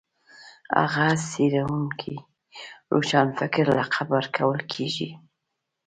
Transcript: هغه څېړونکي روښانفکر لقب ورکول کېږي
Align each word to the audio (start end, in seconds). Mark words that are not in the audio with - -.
هغه 0.79 1.05
څېړونکي 1.29 2.15
روښانفکر 2.93 3.65
لقب 3.79 4.07
ورکول 4.17 4.59
کېږي 4.73 5.09